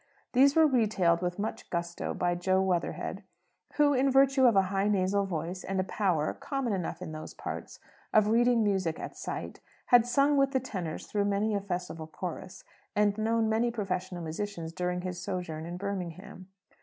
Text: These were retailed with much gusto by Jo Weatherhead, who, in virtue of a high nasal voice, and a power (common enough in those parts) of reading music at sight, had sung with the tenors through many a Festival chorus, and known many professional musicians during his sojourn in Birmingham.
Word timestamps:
These 0.33 0.55
were 0.55 0.65
retailed 0.65 1.21
with 1.21 1.37
much 1.37 1.69
gusto 1.69 2.15
by 2.15 2.33
Jo 2.33 2.59
Weatherhead, 2.59 3.21
who, 3.73 3.93
in 3.93 4.09
virtue 4.09 4.47
of 4.47 4.55
a 4.55 4.63
high 4.73 4.87
nasal 4.87 5.27
voice, 5.27 5.63
and 5.63 5.79
a 5.79 5.83
power 5.83 6.33
(common 6.33 6.73
enough 6.73 7.03
in 7.03 7.11
those 7.11 7.35
parts) 7.35 7.79
of 8.11 8.27
reading 8.29 8.63
music 8.63 8.99
at 8.99 9.15
sight, 9.15 9.59
had 9.93 10.07
sung 10.07 10.37
with 10.37 10.53
the 10.53 10.59
tenors 10.59 11.05
through 11.05 11.25
many 11.25 11.53
a 11.53 11.61
Festival 11.61 12.07
chorus, 12.07 12.63
and 12.95 13.15
known 13.19 13.47
many 13.47 13.69
professional 13.69 14.23
musicians 14.23 14.73
during 14.73 15.01
his 15.01 15.21
sojourn 15.21 15.67
in 15.67 15.77
Birmingham. 15.77 16.47